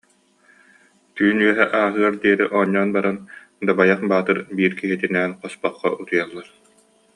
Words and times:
Түүн 1.15 1.37
үөһэ 1.47 1.65
ааһыар 1.81 2.13
диэри 2.23 2.45
оонньоон 2.57 2.89
баран 2.95 3.17
Дабайах 3.67 4.01
Баатыр 4.11 4.37
биир 4.57 4.73
киһитинээн 4.79 5.31
хоспоххо 5.41 5.87
утуйаллар 6.01 6.47